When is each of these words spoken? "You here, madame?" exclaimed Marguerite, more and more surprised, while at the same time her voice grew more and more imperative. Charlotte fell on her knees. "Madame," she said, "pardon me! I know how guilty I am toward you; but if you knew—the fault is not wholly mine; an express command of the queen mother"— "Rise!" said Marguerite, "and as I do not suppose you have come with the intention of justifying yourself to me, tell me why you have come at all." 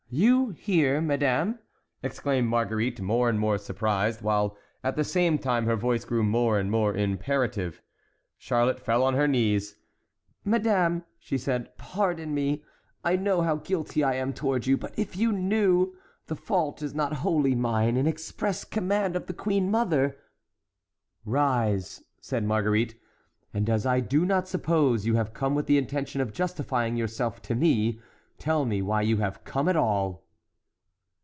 "You 0.13 0.49
here, 0.49 0.99
madame?" 0.99 1.59
exclaimed 2.03 2.49
Marguerite, 2.49 2.99
more 2.99 3.29
and 3.29 3.39
more 3.39 3.57
surprised, 3.57 4.21
while 4.21 4.57
at 4.83 4.97
the 4.97 5.05
same 5.05 5.37
time 5.37 5.67
her 5.67 5.77
voice 5.77 6.03
grew 6.03 6.21
more 6.21 6.59
and 6.59 6.69
more 6.69 6.93
imperative. 6.93 7.81
Charlotte 8.37 8.81
fell 8.81 9.03
on 9.03 9.13
her 9.13 9.25
knees. 9.25 9.77
"Madame," 10.43 11.05
she 11.17 11.37
said, 11.37 11.77
"pardon 11.77 12.33
me! 12.33 12.61
I 13.05 13.15
know 13.15 13.41
how 13.43 13.55
guilty 13.55 14.03
I 14.03 14.15
am 14.15 14.33
toward 14.33 14.67
you; 14.67 14.75
but 14.75 14.93
if 14.99 15.15
you 15.15 15.31
knew—the 15.31 16.35
fault 16.35 16.81
is 16.81 16.93
not 16.93 17.13
wholly 17.23 17.55
mine; 17.55 17.95
an 17.95 18.05
express 18.05 18.65
command 18.65 19.15
of 19.15 19.27
the 19.27 19.33
queen 19.33 19.71
mother"— 19.71 20.17
"Rise!" 21.23 22.03
said 22.19 22.43
Marguerite, 22.43 22.99
"and 23.53 23.69
as 23.69 23.85
I 23.85 24.01
do 24.01 24.25
not 24.25 24.49
suppose 24.49 25.05
you 25.05 25.15
have 25.15 25.33
come 25.33 25.55
with 25.55 25.67
the 25.67 25.77
intention 25.77 26.19
of 26.19 26.33
justifying 26.33 26.97
yourself 26.97 27.41
to 27.43 27.55
me, 27.55 28.01
tell 28.37 28.65
me 28.65 28.81
why 28.81 29.03
you 29.03 29.17
have 29.17 29.43
come 29.43 29.69
at 29.69 29.75
all." 29.75 30.25